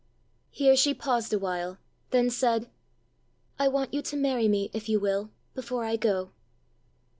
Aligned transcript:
Here 0.49 0.75
she 0.75 0.95
paused 0.95 1.31
a 1.31 1.37
while, 1.37 1.77
then 2.09 2.31
said, 2.31 2.67
"I 3.59 3.67
want 3.67 3.93
you 3.93 4.01
to 4.01 4.17
marry 4.17 4.47
me, 4.47 4.71
if 4.73 4.89
you 4.89 4.99
will, 4.99 5.29
before 5.53 5.85
I 5.85 5.95
go." 5.95 6.31